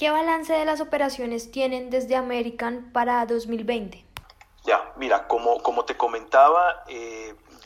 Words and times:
¿Qué 0.00 0.08
balance 0.08 0.54
de 0.54 0.64
las 0.64 0.80
operaciones 0.80 1.50
tienen 1.50 1.90
desde 1.90 2.16
American 2.16 2.90
para 2.90 3.26
2020? 3.26 4.02
Ya, 4.64 4.94
mira, 4.96 5.28
como, 5.28 5.62
como 5.62 5.84
te 5.84 5.94
comentaba, 5.94 6.86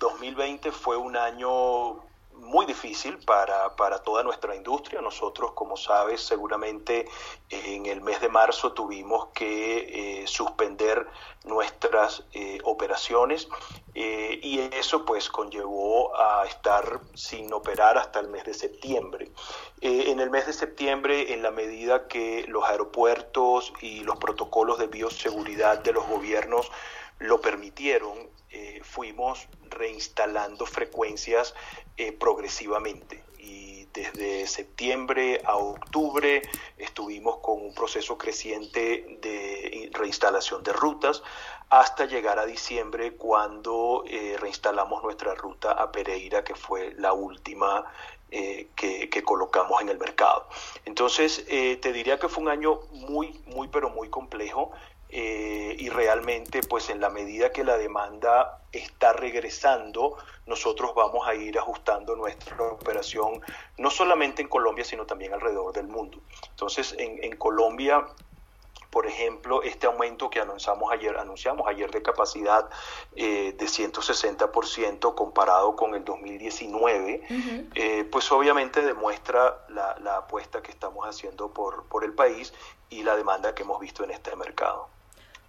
2020 0.00 0.68
eh, 0.68 0.73
fue 0.73 0.96
un 0.96 1.16
año 1.16 2.00
muy 2.37 2.67
difícil 2.67 3.19
para, 3.19 3.75
para, 3.77 4.03
toda 4.03 4.23
nuestra 4.23 4.55
industria. 4.55 5.00
Nosotros, 5.00 5.53
como 5.53 5.77
sabes, 5.77 6.21
seguramente 6.21 7.07
en 7.50 7.87
el 7.87 8.00
mes 8.00 8.21
de 8.21 8.29
marzo 8.29 8.73
tuvimos 8.73 9.29
que 9.35 10.23
eh, 10.23 10.27
suspender 10.27 11.07
nuestras 11.45 12.25
eh, 12.32 12.59
operaciones 12.64 13.49
eh, 13.95 14.39
y 14.43 14.61
eso 14.61 15.05
pues 15.05 15.29
conllevó 15.29 16.17
a 16.17 16.45
estar 16.46 17.00
sin 17.14 17.53
operar 17.53 17.99
hasta 17.99 18.21
el 18.21 18.29
mes 18.29 18.45
de 18.45 18.55
septiembre. 18.55 19.30
en 19.80 20.19
el 20.21 20.30
mes 20.30 20.46
de 20.46 20.53
septiembre, 20.53 21.35
en 21.35 21.43
la 21.43 21.50
medida 21.50 22.08
que 22.08 22.46
los 22.49 22.64
aeropuertos 22.64 23.72
y 23.80 24.00
los 24.00 24.16
protocolos 24.16 24.79
de 24.79 24.86
bioseguridad 24.86 25.80
de 25.80 25.93
los 25.93 26.07
gobiernos 26.07 26.71
lo 27.18 27.41
permitieron, 27.41 28.32
fuimos 28.82 29.49
reinstalando 29.71 30.67
frecuencias 30.67 31.55
eh, 31.96 32.12
progresivamente. 32.12 33.22
Y 33.39 33.86
desde 33.92 34.47
septiembre 34.47 35.41
a 35.45 35.56
octubre 35.56 36.42
estuvimos 36.78 37.39
con 37.39 37.62
un 37.62 37.75
proceso 37.75 38.17
creciente 38.17 39.19
de 39.20 39.91
reinstalación 39.92 40.62
de 40.64 40.72
rutas 40.72 41.22
hasta 41.70 42.06
llegar 42.06 42.39
a 42.39 42.47
diciembre 42.47 43.12
cuando 43.12 44.05
eh, 44.08 44.36
reinstalamos 44.41 45.03
nuestra 45.03 45.34
ruta 45.34 45.72
a 45.72 45.92
Pereira, 45.92 46.42
que 46.42 46.55
fue 46.55 46.94
la 46.98 47.12
última 47.12 47.84
eh, 48.31 48.69
que, 48.75 49.22
colocamos 49.22 49.81
en 49.83 49.91
el 49.91 49.98
mercado. 49.98 50.48
Entonces, 50.84 51.44
te 51.47 51.92
diría 51.92 52.19
que 52.19 52.28
fue 52.28 52.42
un 52.42 52.48
año 52.48 52.81
muy, 52.91 53.41
muy, 53.47 53.69
pero 53.69 53.91
muy 53.91 54.08
complejo. 54.08 54.72
Eh, 55.16 55.76
y 55.78 55.90
realmente 55.90 56.60
pues 56.68 56.90
en 56.90 57.00
la 57.00 57.08
medida 57.08 57.52
que 57.52 57.62
la 57.62 57.76
demanda 57.78 58.58
está 58.72 59.12
regresando, 59.12 60.16
nosotros 60.44 60.92
vamos 60.96 61.28
a 61.28 61.36
ir 61.36 61.56
ajustando 61.56 62.16
nuestra 62.16 62.60
operación 62.64 63.40
no 63.78 63.90
solamente 63.90 64.42
en 64.42 64.48
Colombia, 64.48 64.84
sino 64.84 65.06
también 65.06 65.32
alrededor 65.32 65.72
del 65.72 65.86
mundo. 65.86 66.18
Entonces 66.50 66.96
en, 66.98 67.36
Colombia 67.36 68.04
por 68.90 69.06
ejemplo, 69.06 69.62
este 69.62 69.86
aumento 69.86 70.30
que 70.30 70.40
anunciamos 70.40 70.90
ayer, 70.92 71.16
anunciamos 71.16 71.68
ayer 71.68 71.92
de 71.92 72.02
capacidad 72.02 72.68
eh, 73.14 73.54
de 73.56 73.66
160% 73.66 75.14
comparado 75.14 75.76
con 75.76 75.94
el 75.94 76.04
2019, 76.04 77.22
eh, 77.74 78.04
pues 78.10 78.30
obviamente 78.32 78.82
demuestra 78.82 79.64
la, 79.68 79.96
la, 80.00 80.18
apuesta 80.18 80.62
que 80.62 80.70
estamos 80.70 81.06
haciendo 81.06 81.52
por, 81.52 81.84
por 81.84 82.04
el 82.04 82.14
país 82.14 82.52
y 82.88 83.02
la 83.02 83.16
demanda 83.16 83.54
que 83.54 83.62
hemos 83.62 83.80
visto 83.80 84.02
en 84.04 84.10
este 84.10 84.34
mercado. 84.36 84.88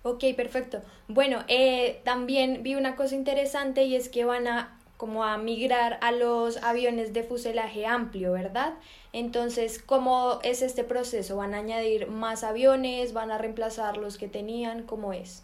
Ok, 0.08 0.23
perfecto. 0.38 0.84
Bueno, 1.08 1.44
eh, 1.48 2.00
también 2.03 2.61
vi 2.61 2.75
una 2.75 2.95
cosa 2.95 3.16
interesante 3.16 3.86
y 3.86 3.95
es 3.95 4.08
que 4.08 4.23
van 4.23 4.48
a 4.48 4.80
como 4.98 5.23
a 5.23 5.36
migrar 5.39 5.98
a 6.03 6.11
los 6.11 6.61
aviones 6.61 7.11
de 7.11 7.23
fuselaje 7.23 7.88
amplio, 7.88 8.33
¿verdad? 8.33 8.76
Entonces, 9.14 9.81
¿cómo 9.81 10.39
es 10.44 10.61
este 10.61 10.83
proceso? 10.83 11.38
¿Van 11.38 11.56
a 11.56 11.58
añadir 11.58 12.08
más 12.08 12.44
aviones? 12.44 13.14
¿Van 13.14 13.31
a 13.31 13.39
reemplazar 13.39 13.98
los 13.98 14.20
que 14.20 14.28
tenían? 14.28 14.83
¿Cómo 14.83 15.11
es? 15.11 15.44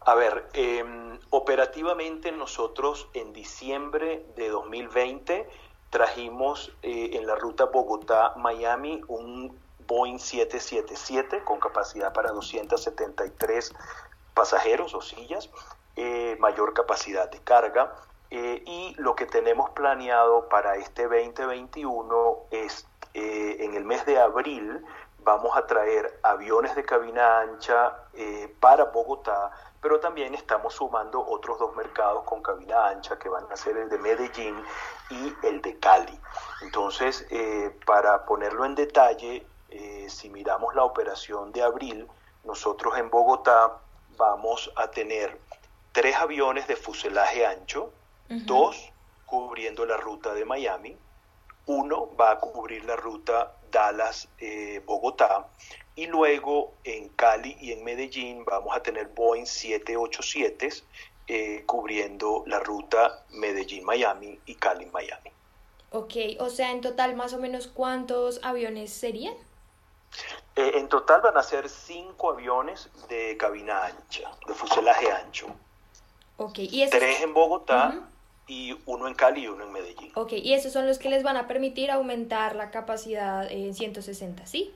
A 0.00 0.16
ver, 0.16 0.48
em, 0.52 1.16
operativamente 1.30 2.32
nosotros 2.32 3.06
en 3.14 3.32
diciembre 3.32 4.24
de 4.34 4.48
2020 4.48 5.48
trajimos 5.90 6.72
eh, 6.82 7.10
en 7.12 7.28
la 7.28 7.36
ruta 7.36 7.66
Bogotá-Miami 7.66 9.02
un 9.06 9.56
Boeing 9.90 10.20
777 10.20 11.42
con 11.42 11.58
capacidad 11.58 12.12
para 12.12 12.30
273 12.30 13.74
pasajeros 14.34 14.94
o 14.94 15.00
sillas, 15.00 15.50
eh, 15.96 16.36
mayor 16.38 16.74
capacidad 16.74 17.28
de 17.28 17.40
carga. 17.40 17.92
Eh, 18.30 18.62
y 18.64 18.94
lo 18.98 19.16
que 19.16 19.26
tenemos 19.26 19.70
planeado 19.70 20.48
para 20.48 20.76
este 20.76 21.08
2021 21.08 22.38
es 22.52 22.86
eh, 23.14 23.56
en 23.58 23.74
el 23.74 23.84
mes 23.84 24.06
de 24.06 24.20
abril 24.20 24.86
vamos 25.24 25.56
a 25.56 25.66
traer 25.66 26.20
aviones 26.22 26.76
de 26.76 26.84
cabina 26.84 27.40
ancha 27.40 27.94
para 28.58 28.84
Bogotá, 28.84 29.50
pero 29.82 30.00
también 30.00 30.34
estamos 30.34 30.74
sumando 30.74 31.20
otros 31.20 31.58
dos 31.58 31.76
mercados 31.76 32.22
con 32.24 32.42
cabina 32.42 32.88
ancha 32.88 33.18
que 33.18 33.28
van 33.28 33.44
a 33.50 33.56
ser 33.56 33.76
el 33.76 33.90
de 33.90 33.98
Medellín 33.98 34.56
y 35.10 35.34
el 35.42 35.60
de 35.60 35.78
Cali. 35.78 36.18
Entonces, 36.62 37.26
para 37.84 38.24
ponerlo 38.24 38.64
en 38.64 38.74
detalle, 38.74 39.46
si 40.10 40.28
miramos 40.28 40.74
la 40.74 40.84
operación 40.84 41.52
de 41.52 41.62
abril, 41.62 42.06
nosotros 42.44 42.98
en 42.98 43.10
Bogotá 43.10 43.78
vamos 44.16 44.70
a 44.76 44.90
tener 44.90 45.38
tres 45.92 46.16
aviones 46.16 46.66
de 46.68 46.76
fuselaje 46.76 47.46
ancho, 47.46 47.92
dos 48.28 48.92
cubriendo 49.26 49.86
la 49.86 49.96
ruta 49.96 50.34
de 50.34 50.44
Miami, 50.44 50.96
uno 51.66 52.08
va 52.16 52.32
a 52.32 52.38
cubrir 52.38 52.84
la 52.84 52.96
ruta 52.96 53.54
Dallas-Bogotá 53.70 55.46
y 55.94 56.06
luego 56.06 56.74
en 56.84 57.08
Cali 57.10 57.56
y 57.60 57.72
en 57.72 57.84
Medellín 57.84 58.44
vamos 58.44 58.74
a 58.76 58.82
tener 58.82 59.08
Boeing 59.08 59.46
787 59.46 60.84
eh, 61.28 61.62
cubriendo 61.66 62.42
la 62.46 62.58
ruta 62.58 63.24
Medellín-Miami 63.30 64.40
y 64.46 64.54
Cali-Miami. 64.56 65.30
Ok, 65.92 66.14
o 66.38 66.48
sea, 66.48 66.70
en 66.70 66.80
total 66.80 67.16
más 67.16 67.34
o 67.34 67.38
menos 67.38 67.66
cuántos 67.66 68.40
aviones 68.42 68.92
serían? 68.92 69.34
Eh, 70.56 70.72
en 70.74 70.88
total 70.88 71.20
van 71.20 71.36
a 71.36 71.42
ser 71.42 71.68
cinco 71.68 72.30
aviones 72.30 72.90
de 73.08 73.36
cabina 73.36 73.84
ancha, 73.86 74.30
de 74.46 74.54
fuselaje 74.54 75.10
ancho. 75.10 75.46
Okay. 76.36 76.68
¿Y 76.70 76.88
Tres 76.88 77.20
en 77.20 77.34
Bogotá 77.34 78.08
y 78.46 78.76
uno 78.86 79.06
en 79.06 79.14
Cali 79.14 79.42
y 79.42 79.46
uno 79.46 79.64
en 79.64 79.72
Medellín. 79.72 80.10
Ok, 80.16 80.32
y 80.32 80.54
esos 80.54 80.72
son 80.72 80.86
los 80.86 80.98
que 80.98 81.08
les 81.08 81.22
van 81.22 81.36
a 81.36 81.46
permitir 81.46 81.90
aumentar 81.90 82.56
la 82.56 82.70
capacidad 82.70 83.50
en 83.50 83.74
160, 83.74 84.44
¿sí? 84.46 84.74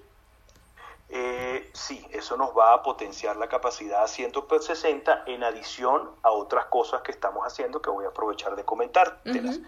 Eh, 1.08 1.70
sí, 1.72 2.06
eso 2.12 2.36
nos 2.36 2.56
va 2.56 2.74
a 2.74 2.82
potenciar 2.82 3.36
la 3.36 3.48
capacidad 3.48 4.04
a 4.04 4.08
160 4.08 5.24
en 5.26 5.42
adición 5.42 6.10
a 6.22 6.30
otras 6.30 6.66
cosas 6.66 7.02
que 7.02 7.10
estamos 7.10 7.44
haciendo 7.44 7.82
que 7.82 7.90
voy 7.90 8.04
a 8.04 8.08
aprovechar 8.08 8.54
de 8.54 8.64
comentártelas. 8.64 9.60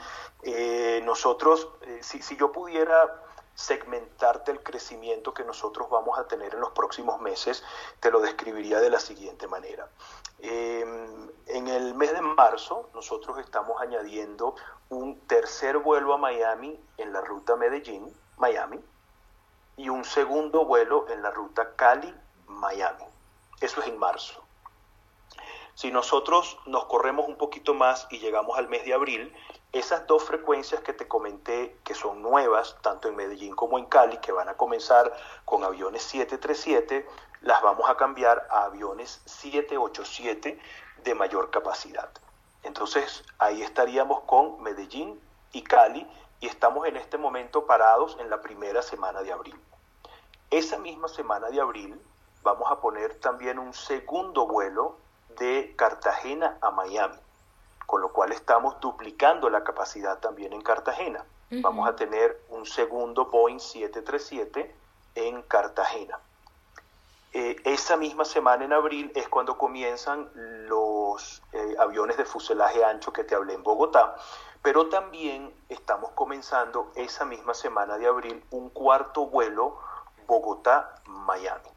Eh, 0.43 1.03
nosotros, 1.05 1.69
si, 2.01 2.23
si 2.23 2.37
yo 2.37 2.53
pudiera 2.53 3.26
segmentarte 3.57 4.53
el 4.53 4.63
crecimiento 4.63 5.35
que 5.35 5.43
nosotros 5.43 5.89
vamos 5.91 6.19
a 6.19 6.29
tener 6.29 6.55
en 6.55 6.61
los 6.61 6.71
próximos 6.73 7.21
meses, 7.21 7.65
te 8.01 8.11
lo 8.11 8.21
describiría 8.21 8.79
de 8.81 8.91
la 8.91 9.01
siguiente 9.01 9.49
manera. 9.49 9.89
Em, 10.39 11.31
en 11.47 11.69
el 11.69 11.95
mes 11.95 12.13
de 12.13 12.21
marzo 12.21 12.91
nosotros 12.95 13.39
estamos 13.39 13.81
añadiendo 13.81 14.55
un 14.91 15.19
tercer 15.21 15.79
vuelo 15.79 16.13
a 16.13 16.19
Miami 16.19 16.79
en 16.99 17.13
la 17.15 17.23
ruta 17.23 17.57
Medellín-Miami 17.57 18.79
y 19.79 19.89
un 19.89 20.05
segundo 20.05 20.67
vuelo 20.67 21.09
en 21.09 21.23
la 21.23 21.31
ruta 21.31 21.75
Cali-Miami. 21.77 23.05
Eso 23.61 23.81
es 23.81 23.87
en 23.89 23.99
marzo. 23.99 24.43
Si 25.75 25.91
nosotros 25.91 26.59
nos 26.67 26.85
corremos 26.87 27.27
un 27.27 27.37
poquito 27.37 27.75
más 27.75 28.07
y 28.11 28.19
llegamos 28.19 28.59
al 28.59 28.69
mes 28.69 28.85
de 28.85 28.95
abril, 28.95 29.35
esas 29.73 30.07
dos 30.07 30.25
frecuencias 30.25 30.81
que 30.81 30.93
te 30.93 31.07
comenté, 31.07 31.77
que 31.85 31.95
son 31.95 32.23
nuevas, 32.23 32.77
tanto 32.81 33.09
en 33.09 33.17
Medellín 33.17 33.55
como 33.55 33.79
en 33.79 33.87
Cali, 33.87 34.19
que 34.19 34.33
van 34.33 34.49
a 34.49 34.55
comenzar 34.55 35.13
con 35.45 35.65
aviones 35.65 36.03
737, 36.03 37.07
las 37.43 37.63
vamos 37.63 37.89
a 37.89 37.97
cambiar 37.97 38.47
a 38.51 38.65
aviones 38.65 39.21
787 39.27 40.59
de 41.05 41.15
mayor 41.15 41.51
capacidad. 41.51 42.09
Entonces 42.63 43.23
ahí 43.39 43.63
estaríamos 43.63 44.21
con 44.23 44.63
Medellín 44.63 45.21
y 45.53 45.63
Cali 45.63 46.07
y 46.41 46.47
estamos 46.47 46.87
en 46.87 46.97
este 46.97 47.19
momento 47.19 47.67
parados 47.67 48.17
en 48.19 48.31
la 48.31 48.41
primera 48.41 48.83
semana 48.83 49.23
de 49.23 49.33
abril. 49.33 49.59
Esa 50.51 50.79
misma 50.79 51.09
semana 51.09 51.49
de 51.51 51.61
abril 51.61 52.01
vamos 52.43 52.71
a 52.71 52.81
poner 52.81 53.15
también 53.21 53.59
un 53.59 53.73
segundo 53.75 54.47
vuelo 54.47 54.97
de 55.39 55.75
Cartagena 55.77 56.57
a 56.61 56.71
Miami 56.71 57.19
con 57.87 58.01
lo 58.01 58.13
cual 58.13 58.33
estamos 58.33 58.81
duplicando 58.81 59.49
la 59.49 59.65
capacidad 59.65 60.19
también 60.19 60.53
en 60.53 60.61
Cartagena. 60.61 61.25
Vamos 61.49 61.89
a 61.89 61.95
tener 61.95 62.43
un 62.51 62.67
segundo 62.67 63.27
Boeing 63.27 63.61
737 63.61 64.75
en 65.15 65.43
Cartagena. 65.43 66.19
Eh, 67.33 67.57
esa 67.65 67.97
misma 67.97 68.25
semana 68.25 68.65
en 68.65 68.73
abril 68.73 69.13
es 69.15 69.29
cuando 69.29 69.57
comienzan 69.57 70.29
los 70.69 71.43
eh, 71.53 71.77
aviones 71.79 72.17
de 72.17 72.25
fuselaje 72.25 72.85
ancho 72.85 73.13
que 73.13 73.25
te 73.25 73.35
hablé 73.35 73.55
en 73.55 73.63
Bogotá, 73.63 74.17
pero 74.63 74.89
también 74.89 75.55
estamos 75.69 76.11
comenzando 76.13 76.91
esa 76.97 77.25
misma 77.25 77.55
semana 77.55 77.99
de 77.99 78.07
abril 78.07 78.43
un 78.51 78.71
cuarto 78.71 79.27
vuelo 79.27 79.79
Bogotá-Miami. 80.27 81.69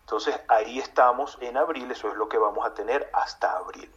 Entonces 0.00 0.40
ahí 0.48 0.78
estamos 0.78 1.38
en 1.40 1.56
abril, 1.56 1.90
eso 1.90 2.08
es 2.08 2.16
lo 2.16 2.28
que 2.28 2.38
vamos 2.38 2.66
a 2.66 2.74
tener 2.74 3.08
hasta 3.12 3.52
abril. 3.52 3.90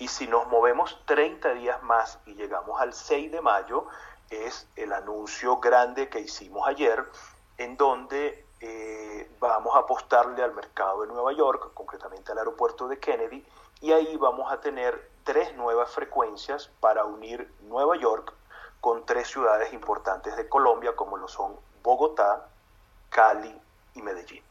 Y 0.00 0.08
si 0.08 0.26
nos 0.26 0.48
movemos 0.48 0.98
30 1.04 1.52
días 1.54 1.82
más 1.82 2.18
y 2.24 2.32
llegamos 2.32 2.80
al 2.80 2.94
6 2.94 3.30
de 3.30 3.42
mayo, 3.42 3.86
es 4.30 4.66
el 4.74 4.94
anuncio 4.94 5.58
grande 5.58 6.08
que 6.08 6.20
hicimos 6.20 6.66
ayer 6.66 7.04
en 7.58 7.76
donde 7.76 8.46
eh, 8.60 9.30
vamos 9.38 9.76
a 9.76 9.80
apostarle 9.80 10.42
al 10.42 10.54
mercado 10.54 11.02
de 11.02 11.08
Nueva 11.08 11.34
York, 11.34 11.72
concretamente 11.74 12.32
al 12.32 12.38
aeropuerto 12.38 12.88
de 12.88 12.98
Kennedy, 12.98 13.44
y 13.82 13.92
ahí 13.92 14.16
vamos 14.16 14.50
a 14.50 14.58
tener 14.62 15.10
tres 15.22 15.54
nuevas 15.56 15.90
frecuencias 15.90 16.70
para 16.80 17.04
unir 17.04 17.52
Nueva 17.68 17.94
York 17.98 18.32
con 18.80 19.04
tres 19.04 19.28
ciudades 19.28 19.70
importantes 19.74 20.34
de 20.34 20.48
Colombia, 20.48 20.96
como 20.96 21.18
lo 21.18 21.28
son 21.28 21.56
Bogotá, 21.82 22.48
Cali 23.10 23.54
y 23.94 24.00
Medellín. 24.00 24.49